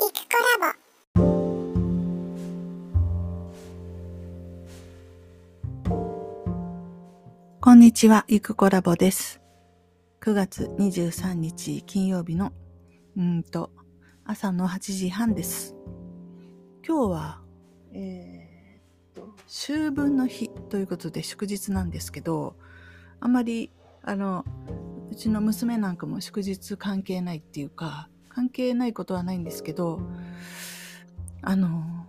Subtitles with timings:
[0.00, 1.30] イクコラボ
[7.60, 9.42] こんにちは、ゆくコラボです。
[10.22, 12.54] 9月23日金曜日の、
[13.18, 13.70] うんと、
[14.24, 15.76] 朝の8時半です。
[16.86, 17.42] 今日は、
[17.92, 22.56] えーと、秋分の日ということで祝日なんですけど、
[23.20, 23.70] あんまり、
[24.02, 24.46] あの、
[25.12, 30.00] うちの娘なんかも祝日関係ないっていうか、関係ないことはないんですけど、
[31.42, 32.06] あの、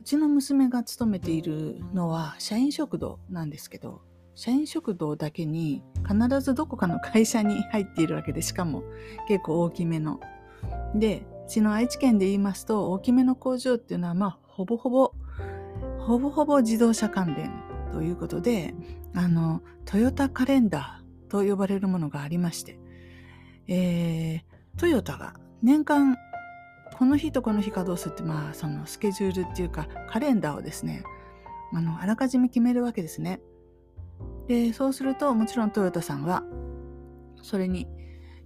[0.00, 4.02] うちの娘が勤めているのは社員食堂なんですけど、
[4.34, 8.82] 社員食堂だけに必ずどこかの会社に入っているわけで、しかも
[9.28, 10.20] 結構大きめの。
[10.94, 15.12] で、うちの愛知県で言いますと、大きめの工場っていうのは、まあ、ほぼほぼ、
[15.98, 17.52] ほぼほぼ自動車関連
[17.92, 18.74] ということで、
[19.14, 22.78] あの、トヨタカレンダーと呼ばれるものがありまして、
[23.68, 26.16] えー、トヨタが年間
[26.98, 31.02] この日とこの日稼働するって、まあ、そのスケジュールっていうか、カレンダーをですね、
[31.72, 33.40] あの、あらかじめ決めるわけですね。
[34.46, 36.44] で、そうすると、もちろんトヨタさんは、
[37.42, 37.88] それに、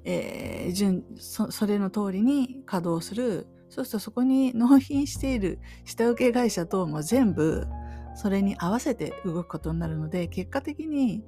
[0.04, 7.66] えー、順、そ、それの通りに稼働する、そうするとそこに納品している下請け会社等も全部、
[8.14, 11.22] それに合わせて動くことになるので、結果的に、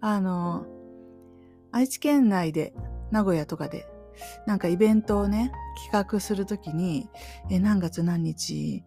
[0.00, 0.66] あの、
[1.70, 2.74] 愛知県内で、
[3.12, 3.86] 名古屋とかで、
[4.46, 5.52] なんかイベントをね、
[5.90, 7.08] 企画するときに、
[7.50, 8.84] え、何月何日、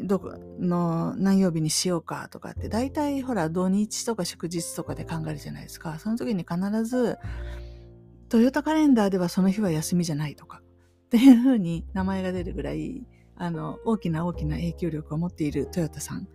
[0.00, 5.98] どこの何曜日にしようかとかって、大体ほら土日とか祝日とかで考えるじゃないですか。
[5.98, 7.18] その時に必ず、
[8.28, 10.62] トヨタカレンダーではその日は休みじゃないとか、
[11.06, 16.28] っていうふうに名前が出るぐらい、あの、大きな大きな影響力を持っているトヨタさん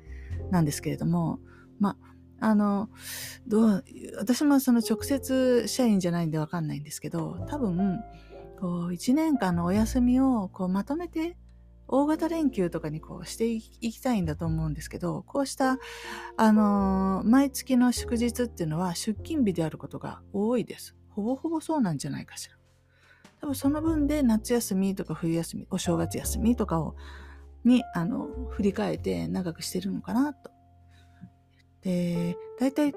[0.51, 1.39] なんですけれども、
[1.79, 2.12] まあ、
[2.43, 2.89] あの、
[3.47, 3.85] どう、
[4.17, 8.01] 私もその直接社員じゃないんでわかんないんですけど、多分、
[8.59, 11.37] こう、一年間のお休みをこうまとめて、
[11.87, 15.77] 大型連休とかにこうしていきたいんだと思うんですけど、こうした、
[16.35, 20.95] あのー毎月の祝日っていうのは出勤日であることが多いです。
[21.09, 22.57] ほぼほぼそうなんじゃないかしら。
[23.39, 26.95] 多分その分で夏休みとか冬休み、お正月休みとかを、
[27.63, 30.52] に、あの、振り替えて長くしてるのかなと。
[31.83, 32.93] で、大体、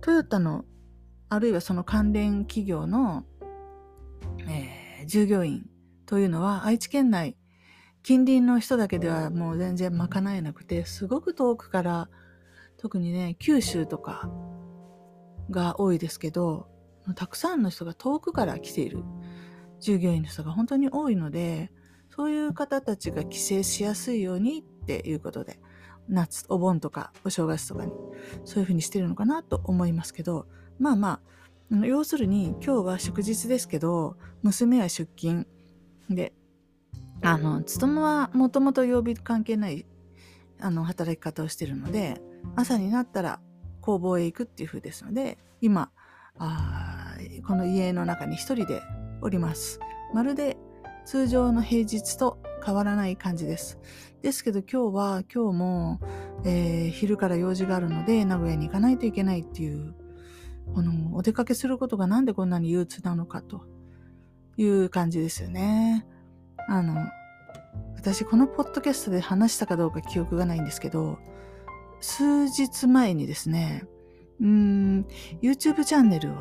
[0.00, 0.64] トヨタの、
[1.28, 3.24] あるいはその関連企業の、
[4.48, 5.64] えー従業員
[6.04, 7.36] というのは愛知県内、
[8.02, 12.08] 近隣の人だけではもう全然賄えなくて、すごく遠くから、
[12.76, 14.30] 特にね、九州とか
[15.50, 16.68] が多いですけど、
[17.16, 19.02] たくさんの人が遠くから来ている。
[19.80, 21.72] 従業員の人が本当に多いので、
[22.10, 25.58] そういう方たちが帰省しやすいようにっていうことで、
[26.08, 27.92] 夏、お盆とかお正月とかに、
[28.44, 30.46] そういうふうにしてるのかなと思いますけど、
[30.78, 31.20] まあま
[31.72, 35.46] あ、要するに今日は祝日ですけど、娘は出勤
[36.08, 36.32] で、
[37.22, 39.86] あの、勤はもともと曜日関係ない、
[40.60, 42.20] あの、働き方をしてるので、
[42.56, 43.40] 朝になったら
[43.80, 45.90] 工房へ行くっていう風ですので、今、
[46.38, 48.82] あこの家の中に一人で
[49.20, 49.80] おります。
[50.14, 50.56] まるで
[51.04, 53.78] 通常の平日と変わらない感じです。
[54.22, 56.00] ですけど今日は今日も、
[56.44, 59.94] えー昼から用事があるので名古屋に行かないといけないっていう、
[60.74, 63.62] このお出かけすることがなんでこんなに憂鬱なのかと
[64.56, 66.06] いう感じですよね。
[66.68, 67.06] あの、
[67.94, 71.18] 私このポッドキャストで話したかどうか記憶がないんですけど、
[72.00, 73.84] 数日前にですね、
[74.40, 75.06] うーん、
[75.42, 76.34] YouTube チャンネルを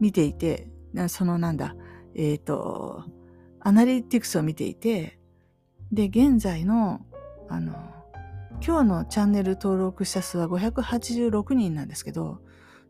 [0.00, 0.68] 見ていて、
[1.08, 1.74] そのなんだ、
[2.14, 3.04] えっ、と、
[3.60, 5.18] アナリティクスを見ていて、
[5.92, 7.00] で、現在の、
[7.48, 7.74] あの、
[8.64, 12.40] 今日のチャンネル登録者数は586人なんですけど、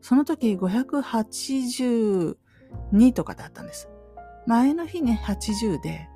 [0.01, 2.35] その時582
[3.13, 3.89] とかだったんです。
[4.47, 6.07] 前の日ね、80で、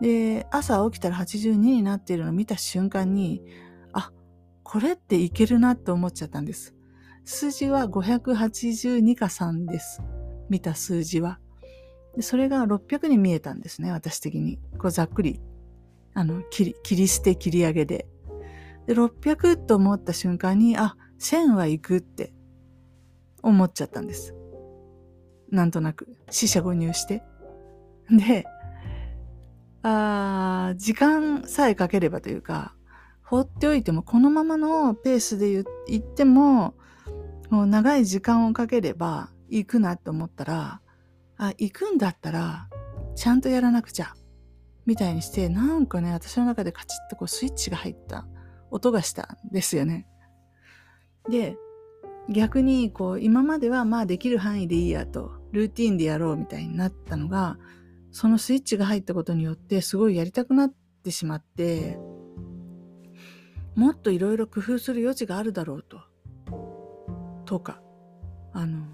[0.00, 3.42] で、朝起きたら82になっているのを見た瞬間に、
[3.92, 4.12] あ、
[4.62, 6.74] これっていけるなって思っちゃったんです。
[7.24, 10.02] 数字は582か3です。
[10.48, 11.38] 見た数字は。
[12.20, 14.58] それが600に見えたんですね、私的に。
[14.78, 15.40] こうざっくり。
[16.14, 18.06] あの、切り、切り捨て切り上げで。
[18.86, 22.32] で、600と思った瞬間に、あ、1000は行くって
[23.42, 24.34] 思っちゃったんです。
[25.50, 27.22] なんとなく、死者誤入して。
[28.10, 28.46] で、
[29.82, 32.74] あ時間さえかければというか、
[33.22, 36.74] 放っておいても、このままのペースで言っても、
[37.50, 40.80] もう長い時間をかければ行くなと思ったら、
[41.36, 42.68] あ、行くんだったら、
[43.14, 44.14] ちゃんとやらなくちゃ。
[44.86, 48.26] みたいにして、なんかね、私の中でカチッとこうスイッチが入った
[48.70, 50.06] 音がしたんですよね。
[51.28, 51.56] で、
[52.28, 57.58] 逆にこう今まではまあできる範囲でいいやと、ルーティンでやろうみたいになったのが、
[58.14, 61.98] そのスイッチが入ったことによってすごいやりたくなってしまって
[63.74, 65.98] もっといろいろ工夫する余地があるだろうと
[67.44, 67.82] とか
[68.52, 68.86] あの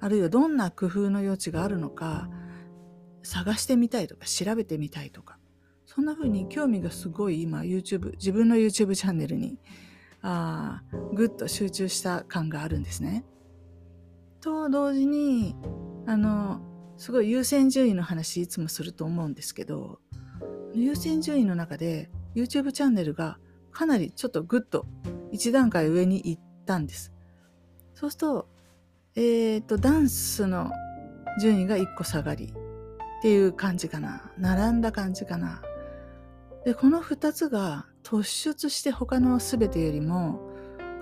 [0.00, 2.30] あるいはどんな工夫の余地があるのか
[3.28, 5.38] 探してみたいとか調べてみたいとか
[5.84, 9.58] そんな風に興味がすごい今 YouTube 自分の YouTube チャンネルに
[10.22, 10.82] あ
[11.12, 13.24] ぐっと集中した感があるんですね。
[14.40, 15.54] と同時に
[16.06, 16.60] あの
[16.96, 20.00] すごい優先順位の話いつもすると思うんですけど
[20.74, 23.38] 優先順位の中で YouTube チャンネルが
[23.70, 24.86] かなりちょっとグッと
[25.30, 27.12] 一段階上に行ったんです。
[27.94, 28.48] そうすると、
[29.16, 30.70] えっ、ー、と、ダンスの
[31.40, 32.54] 順位が1個下がり
[33.18, 34.30] っていう感じかな。
[34.38, 35.62] 並んだ感じかな。
[36.64, 40.40] で、この2つが突出して他の全てよりも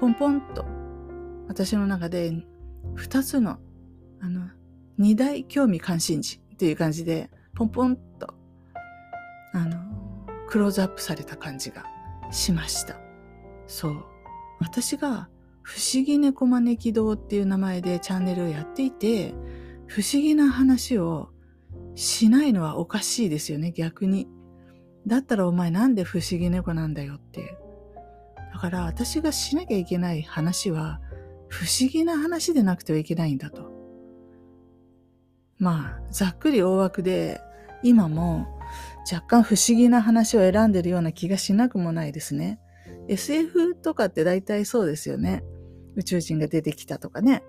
[0.01, 0.65] ポンポンと
[1.49, 2.33] 私の中で
[2.97, 3.59] 2つの
[4.21, 4.49] あの
[4.99, 8.35] 二大興味関心事っていう感じでポンポンと
[9.53, 9.79] あの
[10.49, 11.85] クローズアップされた感じが
[12.31, 12.97] しました。
[13.67, 14.05] そう。
[14.61, 15.29] 私が
[15.63, 19.35] 不思議猫招き堂っていう名前でチャンネルをやっていて、
[19.87, 21.31] 不思議な話を
[21.97, 24.29] しないのはおかしいですよね、逆に。
[25.07, 27.57] だったらお前なんで不思議猫なんだよっていう。
[28.53, 31.01] だから私がしなきゃいけない話は
[31.49, 33.73] 不思議な話でなくてはいけないんだと。
[35.59, 37.41] まあ、ざっくり大枠で
[37.83, 38.47] 今も
[39.11, 42.61] 若干不思議な話を選んでるような気がしなくもないですね。
[43.09, 45.45] SF とかって大体そうですよね。
[45.95, 47.43] 宇宙人が出てきたとかね。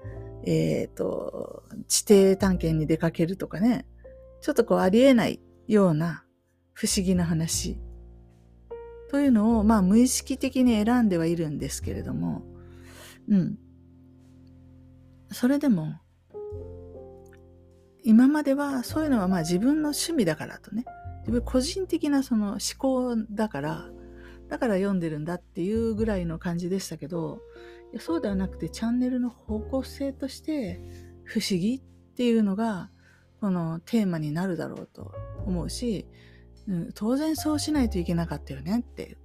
[0.45, 3.85] えっ、ー、と、地底探検に出かけるとかね。
[4.41, 6.23] ちょっとこうありえないような
[6.73, 7.77] 不思議な話。
[9.09, 12.43] というのを、まあ無意識的に選んではいるんですけれども、
[13.29, 13.57] うん。
[15.31, 15.95] それでも、
[18.03, 20.85] 今まではそういうのはまあ自分の趣味だからとね、
[21.19, 23.89] 自分個人的なその思考だから、
[24.49, 27.39] だから読んでるんだっていうぐらいの感じでしたけど、
[27.99, 30.81] そうではなくてチャンネルの方向性として
[31.23, 32.89] 不思議っていうのが
[33.41, 35.13] このテーマになるだろうと
[35.45, 36.07] 思うし、
[36.67, 39.17] うん、当然そうしないといけなかったよねっていう。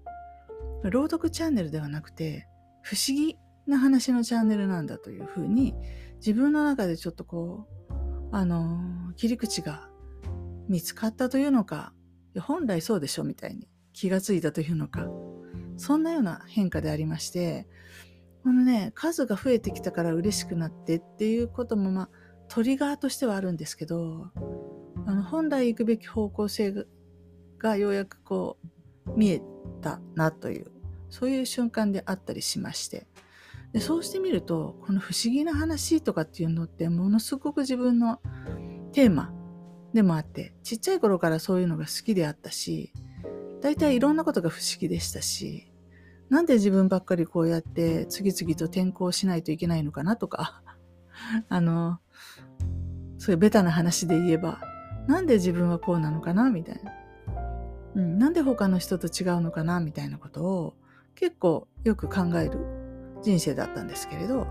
[0.90, 2.48] 朗読チャンネルではなくて
[2.82, 3.36] 不思議
[3.66, 5.74] な話のチャンネルなんだというふうに
[6.16, 7.92] 自分の中でちょっとこう、
[8.32, 9.88] あの切り口が
[10.68, 11.92] 見つかったというのか、
[12.40, 15.06] 本来そうでしょみたいに気がついたというのか、
[15.76, 17.66] そんなような変化でありまして、
[18.42, 22.10] このね、数が増えてきたから嬉しくなってっていうことも、まあ、
[22.52, 24.26] トリガーとしてはあるんですけど、
[25.06, 26.84] あの、本来行くべき方向性
[27.56, 28.58] がようやくこ
[29.06, 29.42] う、見え
[29.80, 30.70] たなという、
[31.08, 33.06] そういう瞬間であったりしまして。
[33.72, 38.20] でそうしてみると、この不思議な話とかっていうのってものすごく自分の
[38.92, 39.32] テーマ
[39.94, 42.92] でもあって、ちっちゃい頃からそういうのが好きであったし、
[43.62, 45.72] 大体いろんなことが不思議でしたし、
[46.28, 50.62] なんで自分ばっかりこうやって次々と転校しないといけないのかなとか、
[51.48, 52.00] あの、
[53.18, 54.60] そういうベタな話で言えば、
[55.06, 56.92] なんで自分はこうなのかなみたいな。
[57.94, 60.74] うん、なんで他の人と違うのかなみたいなことを
[61.14, 62.58] 結構よく考える
[63.22, 64.46] 人生だったんですけれど、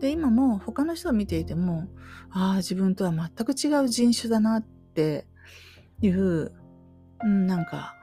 [0.00, 1.88] で、今も他の人を見ていても、
[2.30, 5.26] ああ、自分とは全く違う人種だなって
[6.00, 6.52] いう、
[7.24, 7.94] うん、なんか、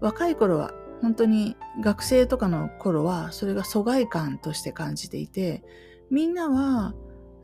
[0.00, 5.64] 若い頃は、本当に学生とかの頃は、それが疎外感として感じていて、
[6.08, 6.94] みんなは、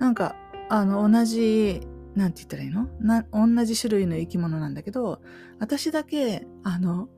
[0.00, 0.34] なんか、
[0.68, 2.88] あの、同じ、なんて言ったらいいの？
[3.00, 5.20] な、同じ種類の生き物なんだけど、
[5.60, 7.08] 私だけ、あの、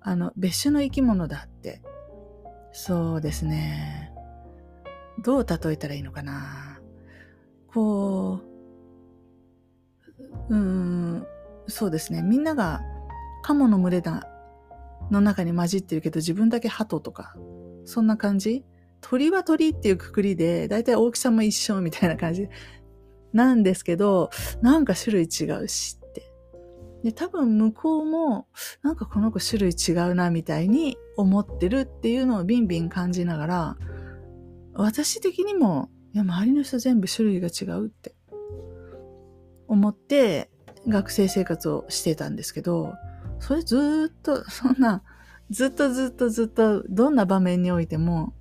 [0.00, 1.82] あの、別種の生き物だって。
[2.72, 4.12] そうですね。
[5.22, 6.80] どう例えたらいいのかな？
[7.72, 8.40] こ
[10.48, 11.26] う、うん、
[11.66, 12.22] そうですね。
[12.22, 12.82] みんなが
[13.42, 14.28] カモの群れだ
[15.10, 17.34] の中に混じってるけど自分だけ鳩とか、
[17.84, 18.64] そんな感じ？
[19.00, 22.48] 鳥は鳥っていうくくりで、だいたい大きさも一緒みたいな感じ
[23.32, 24.30] なんですけど、
[24.62, 26.32] なんか種類違うしって。
[27.04, 28.48] で、多分向こうも、
[28.82, 33.76] なんかこの子種類違うなみたいに思ってるっていうのをビンビン感じながら、
[34.74, 38.14] 私的にも、いや、周りの人全部種類が違うって
[39.68, 40.50] 思って
[40.88, 42.94] 学生生活をしてたんですけど、
[43.38, 45.02] それずっと、そんな、
[45.50, 48.34] ずっとずっとずっと、どんな場面においても、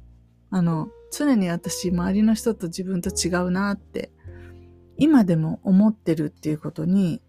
[0.55, 4.13] あの、常に私、周りの人と自分と違うなって、
[4.95, 7.21] 今でも思ってるっていうことに、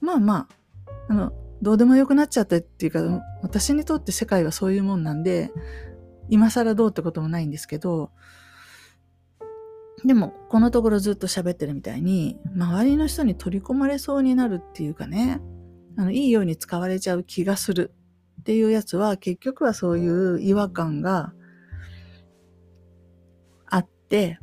[0.00, 0.48] まあま
[0.88, 5.52] あ、あの、どうでもよくなっちゃったっていうか、私にとって世界はそういうもんなんで、
[6.30, 8.10] 今更どうってこともないんですけど、
[10.06, 15.42] でも、このところずっと喋ってるみたいに、周りの人に取り込まれそうになるっていうかね、
[15.98, 17.92] あの、いいように使われちゃう気がする
[18.40, 21.34] っていうやつは、結局はそういう違和感が
[24.12, 24.38] って、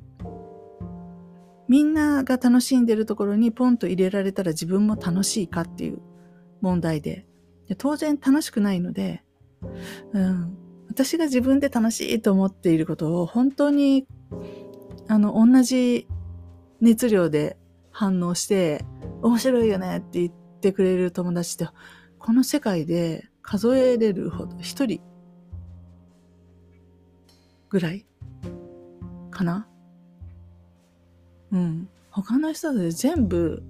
[1.67, 6.01] みんなが楽しんでるところにポンと入れられたら自分も楽しいかっていう
[6.61, 7.27] 問題で、
[7.67, 9.23] で当然楽しくないので、
[10.13, 10.57] うん、
[10.89, 14.07] 私が自分で楽しいと思っていることを本当に
[15.07, 16.07] あの同じ
[16.81, 17.55] 熱量で
[17.91, 18.83] 反応して
[19.21, 21.67] 面白いよねって言ってくれる友達って
[22.17, 25.01] この世界で数えれるほど一人
[27.69, 28.08] ぐらい
[29.39, 29.67] かな？
[31.51, 31.89] うん。
[32.11, 33.63] 他の人で全部、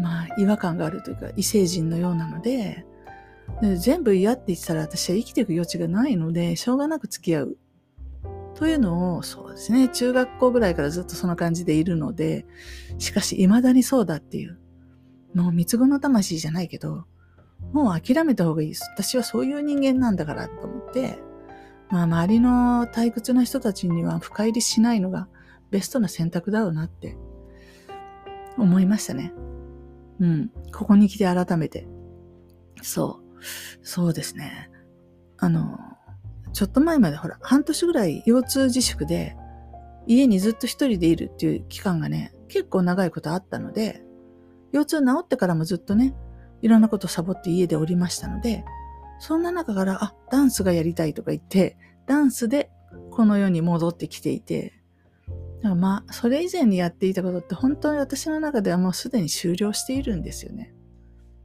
[0.00, 2.84] まあ、違和感があるというか、異星人のようなので、
[3.60, 7.56] で全部嫌って言ってたら私は生きていく余地がないので、しょうがなく付き合う。
[8.54, 12.46] というのを、そうですね、中学校ぐらいからずっとその感じでいるので、
[12.98, 14.58] しかし未だにそうだっていう。
[15.34, 17.04] もう三つ子の魂じゃないけど、
[17.72, 18.88] もう諦めた方がいいです。
[18.94, 21.18] 私はそういう人間なんだからと思って、
[21.90, 25.28] まあ周りの退屈な人たちには深入りしないのが
[25.70, 27.16] ベストな選択だろうなって
[28.56, 29.32] 思いましたね。
[30.20, 30.50] うん。
[30.72, 31.86] ここに来て改めて。
[32.82, 33.44] そう。
[33.82, 34.70] そうですね。
[35.38, 35.78] あの、
[36.52, 39.36] ちょっと前までほら、半年ぐらい腰痛自粛で、
[40.06, 44.02] 家にずっと一人でいるっていう期間がね、結構長いことあったので、
[44.72, 46.14] 腰痛治ってからもずっとね、
[46.62, 48.64] いろんなことサボって家でおりましたので、
[49.18, 52.70] そんな中から、あ、ダンスがやりたいとか言って、ダンスで
[53.10, 54.74] この世に戻ってきていて、
[55.58, 60.74] だからまあ、それ以前にやっていたことって本当に私の中ではもうすでに終了しているんですよね。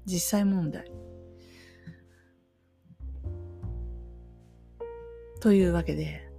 [0.06, 0.92] 実際問題。
[5.40, 6.30] というわけで、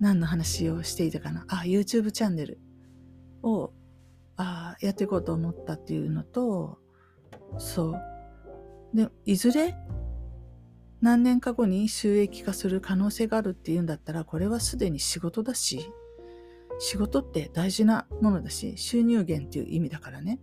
[0.00, 1.44] 何の話をしていたかな。
[1.48, 2.58] あ、YouTube チャンネル
[3.42, 3.72] を
[4.36, 6.78] あやっていこうと思ったっていうのと、
[7.58, 8.00] そう。
[8.94, 9.74] で、いずれ
[11.02, 15.90] 何年か後に収益化する可能性があるっていうんだったら、これはすでに仕事だし、
[16.78, 20.38] 仕事って大事なものだし、収入源っていう意味だからね。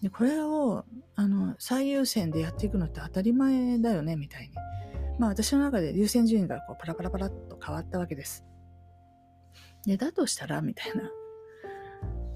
[0.00, 0.84] で、これを、
[1.16, 4.50] あの、最優先でやっていくのって当たり前だよね、みたいに。
[5.18, 8.44] まあ私の中で優先順位がこうパラパラパラっと変わったわけです。
[9.84, 10.92] で、だとしたら、みたい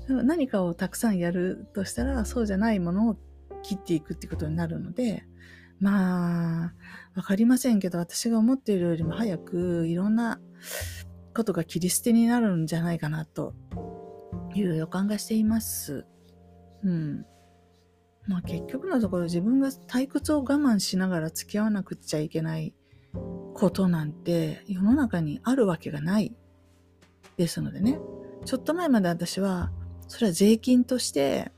[0.08, 0.24] な。
[0.24, 3.16] 何かをたくさんやるとしたら、そうじゃないものを
[3.62, 5.24] 切っていくってことになるので、
[5.82, 6.72] まあ、
[7.16, 10.40] わかりませんけど、私が思っているよりも早く、いろんな
[11.34, 13.52] ことが切り捨てになるんじゃないかなと
[14.54, 16.06] いう予感がしています。
[16.84, 17.26] うん。
[18.28, 22.72] まあ結局のところ自分が退屈を我慢しながら付き合わなくちゃいけない
[23.52, 26.32] ことなんて世の中にあるわけがない
[27.36, 27.98] ですのでね。
[28.44, 29.72] ちょっと前まで私は
[30.06, 31.50] それは税金として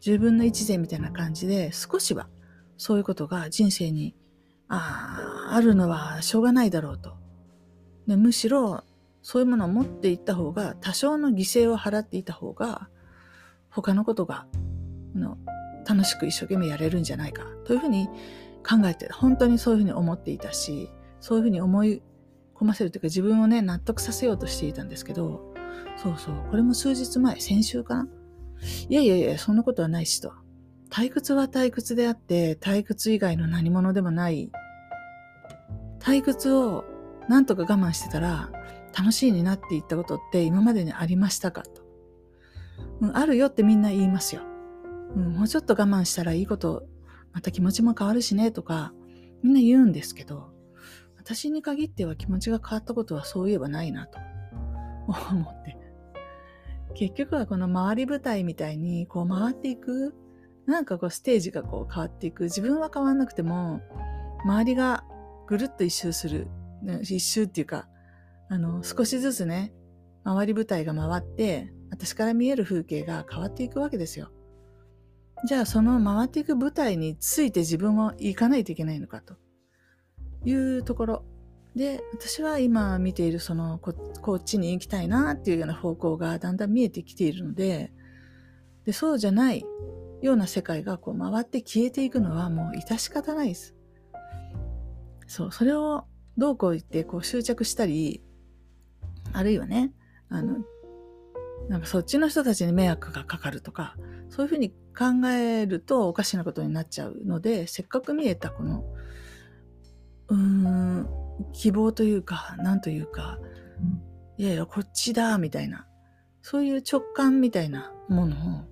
[0.00, 2.30] 10分の1税みたいな感じで少しは
[2.78, 4.14] そういうことが人生に
[4.68, 7.18] ああるのはしょうがないだろうと。
[8.06, 8.82] でむしろ
[9.20, 12.88] そういうものを持っていった方が、多少の犠牲を払っていた方が、
[13.68, 14.46] 他のことが、
[15.14, 15.36] あの、
[15.86, 18.06] 楽しく一生懸命やれるんじゃないか、というふうに
[18.66, 20.88] 考えて、本当にそういうふうに思っていたし、
[21.20, 22.00] そういうふうに思い
[22.54, 25.52] 込ませるというか、自分をね、納得させようとしていたんですけど、
[25.96, 28.08] そうそう、これも数日前、先週かな？
[28.88, 30.32] いやいやいや、そんなことはないしと。
[30.90, 34.50] 退屈は退屈であって、退屈以外の何者でもない。
[36.00, 36.84] 退屈を
[37.28, 38.50] なんとか我慢してたら、
[38.98, 41.62] 楽しいになっていったことって今までにありましたか？
[41.62, 41.82] と。
[43.00, 44.42] うん、あるよってみんな言いますよ。
[45.14, 46.84] うん、もうちょっと我慢したらいいこと、
[47.32, 48.92] また気持ちも変わるしねとか、
[49.42, 50.50] みんな言うんですけど、
[51.16, 54.18] 私に限っては気持ちが変わったことはそういえばないなと
[55.06, 55.76] 思って。
[56.94, 60.14] 結局はこの回り舞台みたいにこう回っていく、
[60.68, 62.44] なんかこうステージがこう変わっていく。
[62.44, 63.80] 自分は変わんなくても、
[64.44, 65.02] 周りが
[65.46, 66.46] ぐるっと一周する。
[67.02, 67.88] 一周っていうか、
[68.50, 69.72] あの、少しずつね、
[70.24, 74.30] 回り舞台が回って、私から見える風景が変わっていくわけですよ。
[75.46, 79.36] じゃあその回っていく舞台について自分は行かないといけないのかと
[80.44, 81.24] いうところ。
[81.74, 87.90] で、私は今見ているそのこ、こっちに行きたいなっていうような方向がだんだん見えてきているので、
[88.84, 89.64] で、そうじゃない
[90.22, 93.74] ような世界がこう回って消えていくのはもう致し方ないです。
[95.26, 96.04] そう、それを
[96.36, 98.22] どうこう言ってこう執着したり、
[99.32, 99.92] あるいはね、
[100.28, 100.58] あの、
[101.68, 103.96] なんかそっちの人たちに迷惑がかかるとか、
[104.30, 108.84] そういうふうに考えるとおかしなことになっちゃうので、せっかく見えたこの、
[110.28, 111.08] うーん、
[111.52, 113.38] 希望というか、なんというか、
[114.38, 115.86] いやいや、こっちだ、みたいな。
[116.42, 118.64] そういう直感みたいなものを、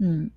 [0.00, 0.32] うん、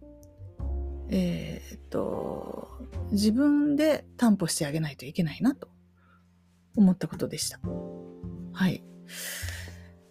[1.09, 2.69] えー、っと、
[3.11, 5.69] 自分で担保してあげないといけないなと
[6.75, 7.59] 思ったことでした。
[8.53, 8.83] はい。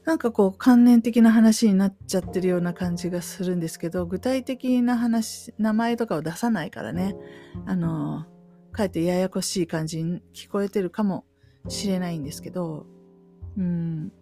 [0.04, 7.16] なんかこう関連的な話になっちゃってるような感じがするんですけど、具体的な話、名前とかを出さないからね、
[7.66, 8.26] あの、
[8.70, 11.24] かえってややこしい感じに聞こえてるかも
[11.68, 12.86] しれないんですけど、
[13.56, 14.12] うん、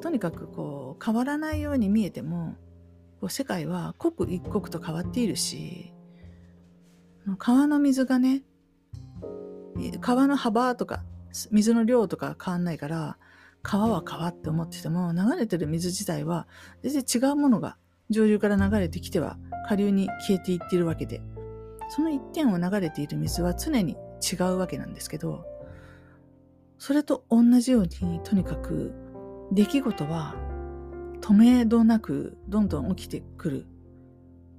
[0.00, 2.54] とにかくこう変わらないように見えても
[3.28, 5.92] 世界は刻一刻と変わっているし
[7.38, 8.42] 川の水がね
[10.00, 11.04] 川の幅とか
[11.50, 13.18] 水の量とか変わんないから
[13.62, 16.46] 川は川って思ってても流れてる水自体は
[16.82, 17.76] 全然違うものが
[18.10, 19.38] 上流から流れてきては
[19.68, 21.22] 下流に消えていっているわけで
[21.88, 25.44] その一点を流れている水は常に違うわけなんですけど
[26.78, 28.92] それと同じようにとにかく
[29.52, 30.34] 出来事は
[31.24, 33.66] 止めどなくどんどん起きてくる。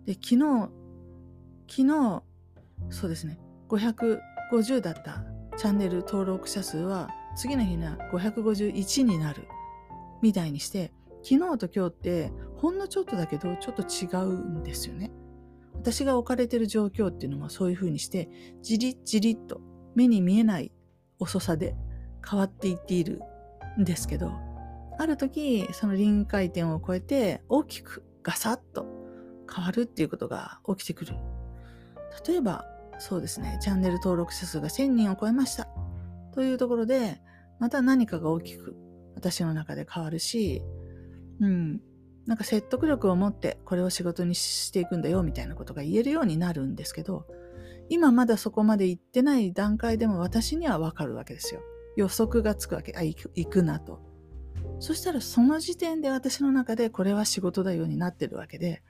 [0.08, 0.72] で、昨日、
[1.70, 2.24] 昨日、
[2.90, 3.38] そうですね、
[3.70, 5.24] 550だった
[5.58, 9.48] チャンネル登録者数は次の日には551になる
[10.24, 10.92] みたいにして、
[11.22, 15.12] 昨日と今日ってほんのちょっとだけどちょっと違うんですよね。
[15.76, 18.28] 私が置かれてる状況っていうのもそういうふうにして
[18.64, 19.62] じりじりと
[19.94, 20.72] 目に見えない
[21.20, 21.76] 遅さで
[22.28, 23.22] 変わっていっている
[23.80, 24.32] んですけど
[24.98, 28.86] ある時、その臨界点を超えて大きくガサッと
[29.54, 31.16] 変わるっていうことが起きてくる。
[32.28, 32.66] 例えば、
[32.98, 35.68] そうですね、チャンネル登録者数が1000人を超えました。
[36.34, 37.22] というところで、
[37.60, 38.76] また何かが大きく
[39.16, 40.62] 私の中で変わるし、
[41.40, 41.82] うん、
[42.26, 47.26] なんか説得力を持ってこれを仕事にしていくんだよみたいなことが言えるようになるんですけど、
[47.90, 51.62] 今まだそこまで行ってない段階でも私にはわかるわけですよ。
[51.96, 52.94] 予測がつくわけ。
[52.98, 54.02] あ、行くなと。
[54.80, 58.84] そしたらその時点で私の中でこれは仕事だようになってるわけで、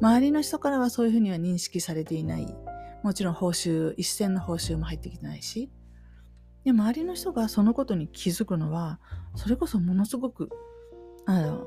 [0.00, 2.46] 周りの人からはそういうふうには認識されていない。
[3.02, 5.70] もちろん報酬、一銭の報酬も入ってきてないし。
[6.64, 9.00] で、周りの人がそのことに気づくのは、
[9.36, 10.50] それこそものすごく、
[11.26, 11.66] あの、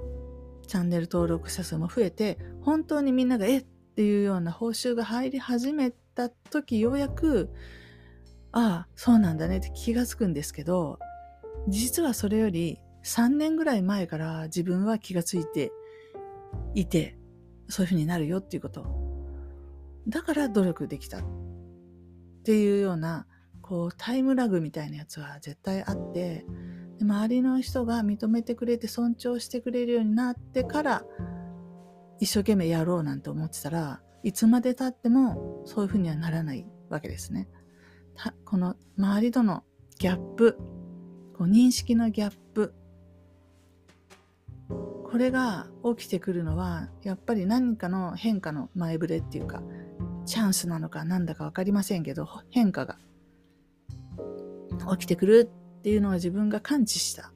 [0.68, 7.50] チャンネル登録者数も増えて、本当にみんながえっていうような報酬が入り始めた時、ようやく、
[8.52, 11.00] ああ、そうなんだねって気がつくんですけど、
[11.70, 15.72] 実はそれより3年ぐらい前から自分は気がついて
[16.76, 17.18] いて、
[17.68, 18.86] そういうふうになるよっていうこと。
[20.08, 21.24] だから努力できたっ
[22.44, 23.28] ていうような、
[23.62, 26.46] こう、タイムラグみたいなやつは絶対あって、
[26.98, 31.06] で周りの人が認めてくれて尊重してくれるようになってから、
[32.20, 37.48] 一生懸命やろうなんて思ってたら、いつまで経ってもそういうふうにはならないわけですね。
[38.46, 39.64] この周りとの
[39.98, 40.58] ギャップ、
[41.36, 42.76] こう認識のギャップ
[45.04, 49.62] これが起きてくるのはやっぱり何かの変化の前触れっていうか
[50.26, 52.98] チャンスなのかなんだか分かりませんけど変化が
[54.98, 57.34] 起きてくるっていうのは自分が感知した。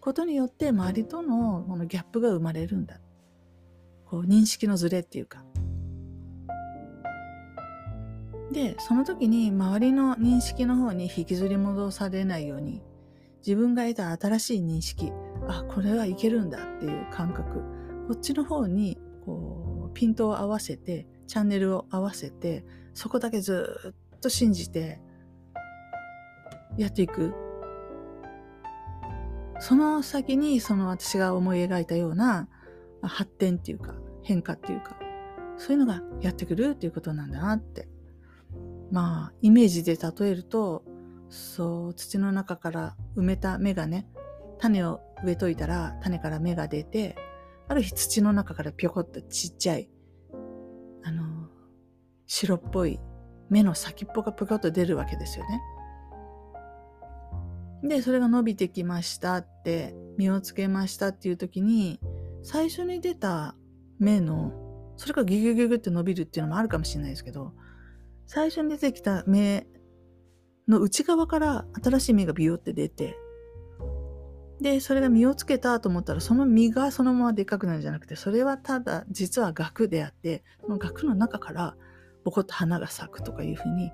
[0.00, 2.98] ことによって周りとのこのギャップが生まれるんだ。
[4.04, 5.44] こう認識のズレっていうか。
[8.50, 12.82] でその時に周りの認識の方に引きずり戻されないように
[13.46, 15.10] 自分が得た新しい認識
[15.48, 17.60] あこれはいけるんだっていう感覚。
[18.08, 25.00] こっちの方にこうピントを合わせてチャンネルを合わせてそこだけずっと信じて
[26.76, 27.34] やっていく。
[29.60, 32.48] その先にその私が思い描いたような
[33.00, 34.96] 発展っていうか変化っていうか
[35.56, 37.88] そういうのがやってくるっていうことなんだなって。
[38.90, 40.84] まあイメージで例えると
[41.30, 44.06] そう土の中から埋めた芽がね
[44.58, 47.16] 種を植えといたら種から芽が出て、
[47.68, 49.88] ある日土の中からぴょこっとちっちゃい、
[51.04, 51.48] あの、
[52.26, 53.00] 白っぽい
[53.50, 55.60] 芽の先っぽがぴょこっと出るわけですよね。
[57.84, 62.00] で、それが伸びてきましたって、実をつけましたっていう時に、
[62.42, 63.56] 最初に出た
[63.98, 64.52] 芽の、
[64.96, 67.52] それがギュギュギュギュって伸びるっていうのもあるかもしれないですけど、
[68.26, 69.66] 最初に出てきた芽
[70.68, 73.16] の内側から新しい芽がビヨって出て、
[74.62, 81.76] で、それが実をつけたと思ったら、その実がそのままでっかくなるんじゃなくて、それはただ実は額であって、その額の中から
[82.24, 83.92] ボコッと花が咲くとかいうふうに、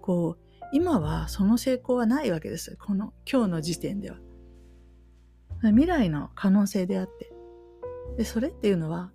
[0.00, 4.16] こう、今はその成功はないわけですこの今日の時点では。
[5.62, 7.32] 未来の可能性であって。
[8.16, 9.12] で、それっていうのは、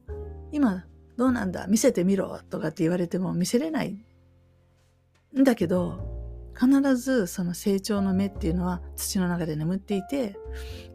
[0.51, 0.85] 今
[1.17, 4.05] どうなんだ見せてみろとかって言われても見せれない
[5.39, 6.02] んだけど、
[6.59, 10.35] 必ずその成長の芽っていうのは土の中で眠っていて、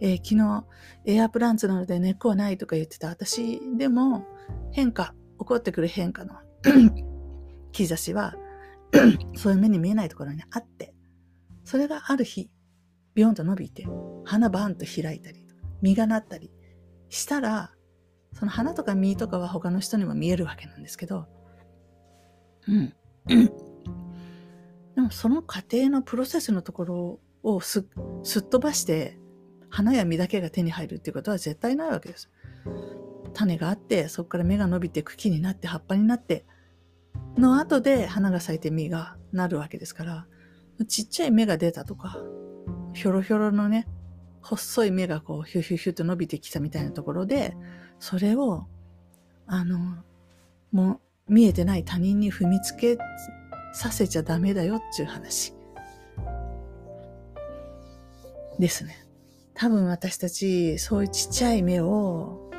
[0.01, 0.64] えー、昨日
[1.05, 4.27] エアプランツなので根っこはないとか言ってた私でも
[4.73, 6.35] 変化、起こってくる変化の
[7.73, 8.35] 兆しは
[9.37, 10.94] そういう目に見えないところにあって、
[11.64, 12.51] それがある日、
[13.14, 13.87] ビヨンと伸びて、
[14.25, 15.44] 花バーンと開いたり、
[15.83, 16.51] 実がなったり
[17.09, 17.73] したら、
[18.33, 21.27] その花とか実とかは他の人にも見えるわけなんですけど、
[22.66, 22.94] うん。
[24.98, 27.87] でもその過程のプロセスのところをす
[28.24, 29.16] すっ飛ばして、
[29.70, 32.28] 花や実だけが手に入るっていうことは絶対ないわけです。
[33.32, 36.46] 種があって、そこから芽が伸びて茎になって葉っぱになって、
[37.37, 40.26] の後で花が咲いて実がなるわけですから、
[40.88, 42.18] ちっちゃい芽が出たとか、
[42.92, 43.87] ひょろひょろのね、
[44.42, 47.56] 細い芽がこうヒュヒュヒュと伸びてきたみたいなところで、
[48.00, 48.66] それを、
[49.46, 49.78] あの、
[50.72, 52.98] もう見えてない他人に踏みつけ
[53.72, 55.54] させちゃダメだよっていう話。
[58.59, 59.07] ですね。
[59.54, 62.50] 多分私たち、そういうちっちゃい芽を、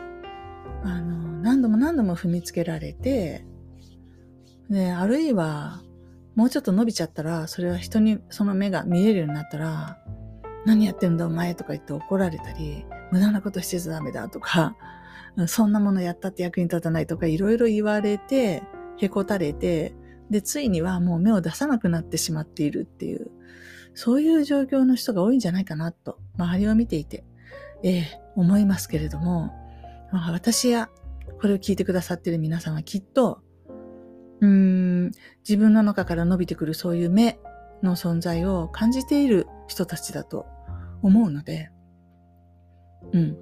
[0.84, 3.46] あの、何度も何度も踏みつけられて、
[4.70, 5.82] ね、あるいは、
[6.36, 9.98] もうちょっと伸びちゃったら、それは人にその目が見えるようになったら、
[10.66, 14.76] 何やってんだお前とか言って怒られたり、無駄なことしてちゃダメだとか、
[15.48, 18.64] そんなものやったって役に立たないとかいろいろ言われて、
[18.98, 19.94] へこたれて、
[20.30, 23.32] で、ついにはもう目を出さなくなってしまっているっていう、
[23.94, 27.24] そういう状況の人が多いんじゃないかなと、周りを見ていて、
[27.84, 28.04] えー、
[28.36, 29.52] 思いますけれども、
[30.12, 30.90] まあ、私や
[31.40, 33.42] これを聞いてくださっている皆さんはきっと、
[34.42, 35.12] うーん、
[35.48, 37.40] 自分の中から伸びてくるそういう目
[37.82, 40.46] の存在を感じている人たちだと
[41.02, 41.72] 思うので、
[43.14, 43.38] うん。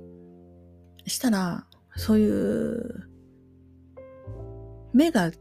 [1.06, 3.10] したら、そういう
[4.93, 5.32] 目が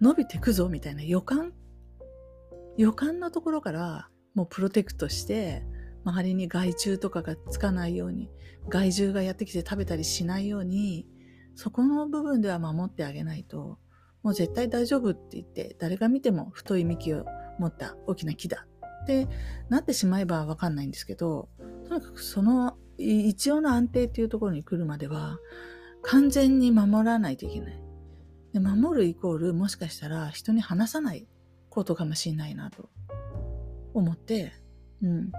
[0.00, 1.52] 伸びてくぞみたいな予感？
[2.76, 5.62] 予感のところからもうプロテクトして
[6.04, 8.30] 周りに害虫とかがつかないように
[8.68, 11.06] 害獣がやってきて食べたりしないように
[11.54, 13.78] そこの部分では守ってあげないと
[14.22, 17.26] もう絶対大丈夫って言って誰が見ても太い幹を
[17.58, 18.66] 持った大きな木だ
[19.02, 19.28] って
[19.68, 21.48] なってしまえばわかんないんですけど
[21.88, 25.38] とにかくその一応の安定っていうところに来るまでは
[26.02, 27.79] 完全に守らないといけない。
[28.52, 31.26] で守るイコールもしかしたら人に話さない
[31.68, 32.88] ことかもしれないなと
[33.94, 34.52] 思って、
[35.02, 35.32] うん。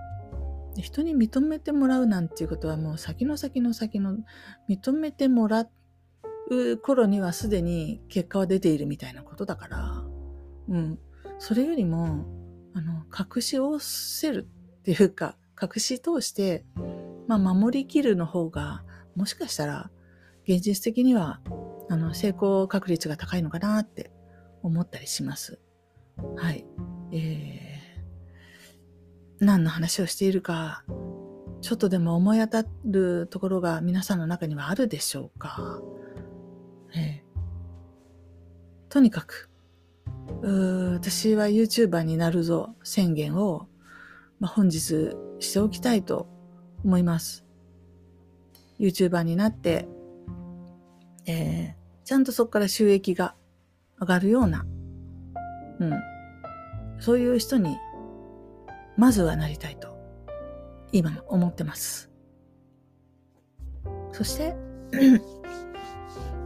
[0.78, 4.18] 人に認めてもらうなんていうことはもう先の先の先の
[4.70, 5.68] 認めてもら
[6.50, 10.04] う頃にはすでに結果は出ているみたいなことだから、
[10.70, 11.00] うん。
[11.40, 12.26] それよりも、
[12.74, 14.48] あの、隠しをせる
[14.80, 16.66] っていうか、隠し通して、
[17.28, 18.84] まあ、守りきるの方が、
[19.16, 19.92] もしかしたら、
[20.48, 21.42] 現実的には、
[21.92, 24.12] あの、成功確率が高いのかなって
[24.64, 25.60] 思ったりします。
[26.38, 26.66] はい。
[27.12, 30.86] えー、何の話をしているか、
[31.60, 35.82] ちょっとでも思い当たるところが皆さんの中にはあるでしょうか。
[36.96, 39.50] えー、とにかく、
[40.44, 43.68] う私は YouTuber になるぞ宣言を、
[44.40, 46.30] まあ、本日しておきたいと
[46.86, 47.44] 思います。
[48.80, 49.90] YouTuber になって、
[51.28, 51.76] え、
[52.12, 53.36] ちゃんとそこから収益が
[53.98, 54.66] 上がるような、
[55.80, 55.94] うん、
[57.00, 57.78] そういう人に、
[58.98, 59.96] まずはなりたいと、
[60.92, 62.12] 今思ってます。
[64.12, 64.58] そして、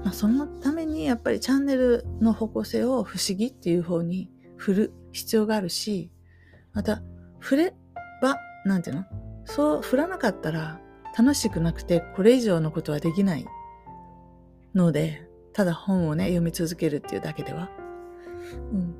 [0.04, 6.12] まあ、そのためにやっぱりチャンネルの方向性を不思議っていう方に振る必要があるし、
[6.74, 7.02] また、
[7.42, 7.74] 触れ
[8.22, 9.06] ば、なんていうの？
[9.46, 10.80] そう振らなかったら
[11.18, 13.48] 楽しくなくてこれ以上のことはできない
[14.76, 17.72] ので、ただ本をね、読み続けるっていうだけでは。
[18.74, 18.94] うん。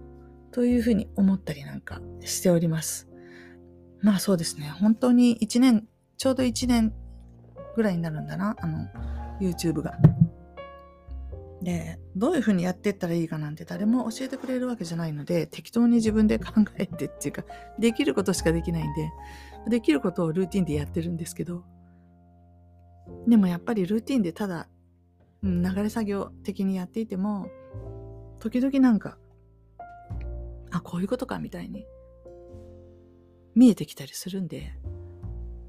[0.52, 3.10] というふうに思ったりなんかしております。
[4.02, 4.70] まあそうですね。
[4.70, 6.94] 本当に1年、ちょうど1年
[7.76, 8.56] ぐらいになるんだな。
[8.62, 8.88] あの、
[9.42, 10.00] YouTube が。
[11.62, 17.44] で、どういうふうにやってったらいいかなんて誰も教えてくれるわけじゃないので、適当に自分で考えてっていうか、
[17.80, 19.12] できることしかできないんで、
[19.68, 21.66] できることをルーティンでやってるんですけど、
[23.28, 24.70] でもやっぱりルーティンでただ、
[25.46, 27.50] うん、流れ作業的にやっていても、
[28.40, 29.18] 時々なんか、
[30.72, 31.86] あ、こういうことかみたいに
[33.54, 34.74] 見えてきたりするんで、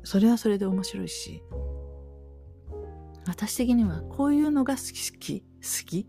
[0.03, 1.43] それはそれで面白いし、
[3.27, 4.81] 私的にはこういうのが好
[5.19, 6.09] き、好き、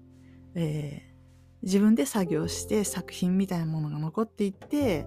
[0.56, 5.06] えー、自分で作業して作品みたいなものが残っていって、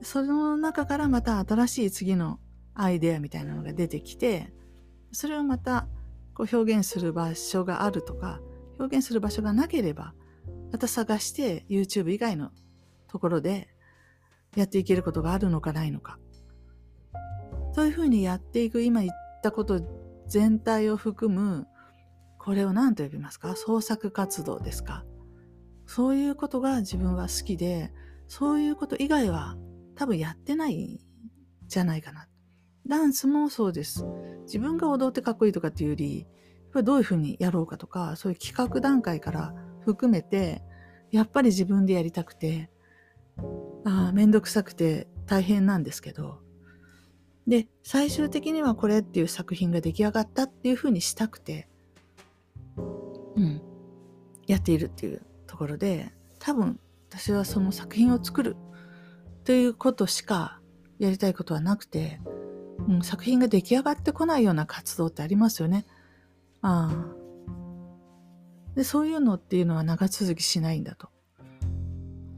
[0.00, 2.40] その中からまた新しい次の
[2.74, 4.54] アイデアみたいなのが出てきて、
[5.12, 5.86] それをまた
[6.34, 8.40] こう表現する場所があるとか、
[8.78, 10.14] 表現する場所がなければ、
[10.70, 12.50] また探して YouTube 以外の
[13.08, 13.68] ところで、
[14.54, 16.18] やっていけることがあるのかないのか。
[17.74, 19.80] そういうふうにやっていく今言ったこと
[20.26, 21.66] 全体を含む
[22.38, 23.56] これを何と呼びますか？
[23.56, 25.06] 創作活動ですか？
[25.86, 27.92] そういうことが自分は好きで
[28.28, 29.56] そういうこと以外は
[29.94, 30.98] 多分やってないん
[31.66, 32.28] じゃないかな。
[32.86, 34.04] ダンスもそうです。
[34.42, 36.26] 自分が踊ってかっこいいとかっていうより、
[36.82, 40.62] どういうふうにやろうかとか、そういう企画段階から含めて、
[41.10, 42.70] やっぱり自分でやりたくて、
[43.84, 46.40] ああ、めんどくさくて大変なんですけど、
[47.46, 51.68] で、最終的にはこれっていう作品が出来上がったっていうふうにしたくて、
[53.36, 53.62] うん、
[54.46, 58.56] やっているっていうところで、多分私はその作品を作る
[59.44, 60.60] ということしか
[60.98, 62.20] やりたいことはなくて、
[62.88, 65.86] うん、作品が出来上がってこないような活動ってありますよね。
[66.60, 67.22] ああ。
[68.74, 71.10] で、そういうのっていうのは長続きしないんだと。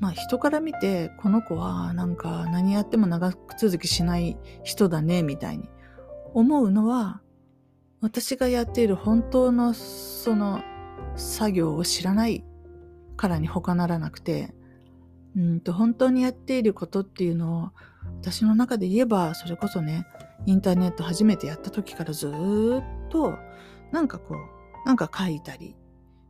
[0.01, 5.69] まあ人から見て、この子はなんか何やっても長続きしない人だね、みたいに
[6.35, 7.21] 思うのは、
[8.01, 10.63] 私がやっている本当のその
[11.17, 12.45] 作業を知らない
[13.17, 14.55] からに他ならなくて、
[15.37, 17.71] うんと本当にやっていることっていうのを
[18.21, 20.07] 私の中で言えばそれこそね
[20.47, 23.35] インターネット初めてやった時からずっと
[23.93, 25.77] なんかこうなんか書いたり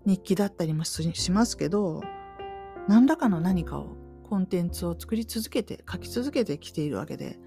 [0.07, 2.03] 日記だったりもしますけど
[2.89, 3.97] 何らかの何かを
[4.29, 7.39] コンテンツを作り続けて書き続けてきているわけで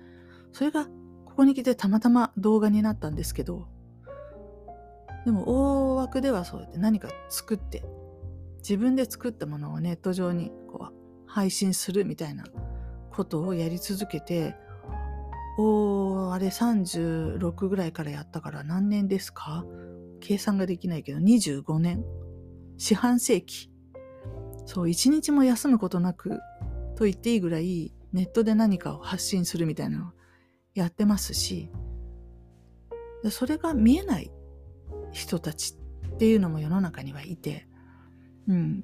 [0.53, 3.67] それがここに来てたまたま動画になったんですけど
[5.25, 7.83] でも大枠ではそうやって何か作って
[8.59, 10.93] 自分で作ったものをネット上にこう
[11.27, 12.45] 配信するみたいな
[13.17, 14.55] ことをやり続けて
[15.57, 19.65] お、あれ36ぐらいからやったから何年ですか？
[20.21, 22.05] 計算ができないけど25年。
[22.77, 23.71] 四半世紀。
[24.67, 26.39] そう、一日も休むことなく
[26.95, 30.11] と言っていいぐらいネットで何かを発信するみたいなのを
[30.75, 31.71] やってますし、
[33.31, 34.31] それが見えない
[35.11, 35.75] 人たち
[36.13, 37.67] っていうのも世の中にはいて、
[38.47, 38.83] うん。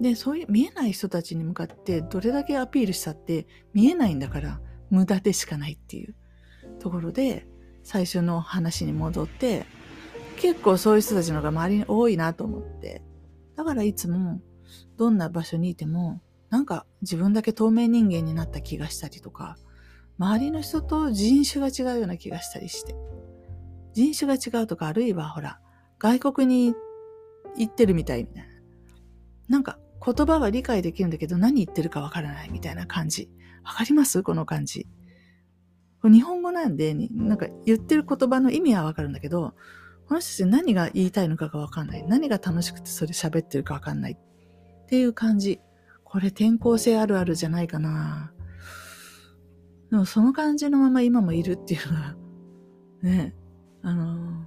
[0.00, 6.14] で、そういう見えない人たちに向かってどれだけアピールしたって見えないんだから無駄でしかないっていう
[6.78, 7.46] ところで
[7.82, 9.64] 最初の話に戻って
[10.36, 13.02] 結構そういう人たちの方が周りに多いなと思って
[13.56, 14.40] だからいつも
[14.96, 19.56] どんな場所にいてもなんか自分だけ透明人間になった気がしたりとか
[20.18, 22.94] 周りの人と人種が違うような気がしたりして
[23.92, 25.60] 人種が違うとかあるいはほら
[25.98, 26.74] 外国に
[27.56, 28.48] 行ってるみたいみたいな
[29.48, 33.30] なんか言葉は理解できるんだけど何言ってるかわからないみたいな感じ。
[33.64, 34.22] わかります？
[34.22, 34.86] この感じ。
[36.04, 39.54] 日本語なんで、なんか言ってる言葉の意味はわかるんだけど、
[40.06, 42.06] この人たち何が言いたいのかがわかんない。
[42.06, 44.12] 何が楽しくてそれ喋ってるかわかんない。
[44.12, 45.60] っていう感じ。
[46.04, 48.32] これ転校生あるあるじゃないかな。
[49.90, 52.16] でもその感じのまま今もいるっていうのは、
[53.02, 53.34] ね、
[53.82, 54.46] あの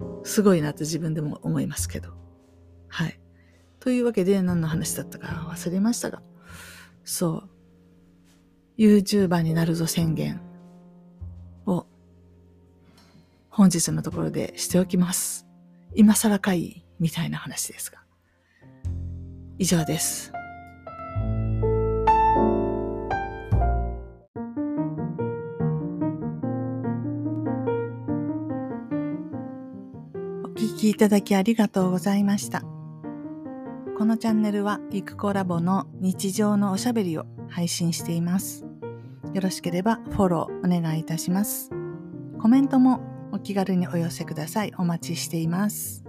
[0.00, 2.10] ー、すごいなって自分でも思いますけど。
[2.86, 3.20] はい。
[3.86, 6.20] というわけで何の話だったか忘れましたが、
[7.04, 7.44] そ
[8.76, 10.40] う、YouTuber になるぞ宣言
[11.66, 11.86] を
[13.48, 15.46] 本日のところでしておきます。
[15.94, 17.98] 今更かいみたいな話ですが。
[19.56, 20.32] 以上です。
[30.44, 32.75] お聞きいただきありがとうございました。
[33.96, 38.66] このチャンネルはゆくコラボの日常のおしゃべりを配信しています。
[39.32, 41.70] よろしければフォローお願いいたします。
[42.38, 43.00] コメントも
[43.32, 44.74] お気軽にお寄せください。
[44.76, 46.05] お待ちしています。